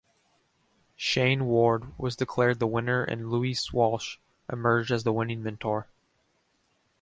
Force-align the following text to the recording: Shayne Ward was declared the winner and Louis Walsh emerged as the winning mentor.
Shayne 0.95 1.45
Ward 1.45 1.95
was 1.99 2.15
declared 2.15 2.57
the 2.57 2.65
winner 2.65 3.03
and 3.03 3.29
Louis 3.29 3.71
Walsh 3.71 4.17
emerged 4.51 4.89
as 4.89 5.03
the 5.03 5.13
winning 5.13 5.43
mentor. 5.43 5.89